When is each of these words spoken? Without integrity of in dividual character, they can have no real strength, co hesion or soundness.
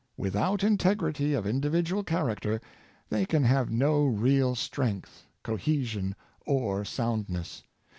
Without 0.17 0.63
integrity 0.63 1.35
of 1.35 1.45
in 1.45 1.61
dividual 1.61 2.03
character, 2.03 2.59
they 3.09 3.23
can 3.23 3.43
have 3.43 3.69
no 3.69 4.03
real 4.03 4.55
strength, 4.55 5.27
co 5.43 5.55
hesion 5.57 6.15
or 6.43 6.83
soundness. 6.83 7.61